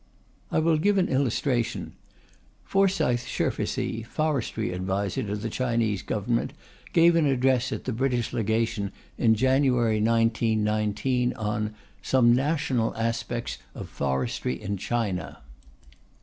[0.49, 1.93] I will give an illustration.
[2.63, 6.53] Forsythe Sherfesee, Forestry Adviser to the Chinese Government,
[6.91, 13.87] gave an address at the British Legation in January 1919 on "Some National Aspects of
[13.89, 15.43] Forestry in China."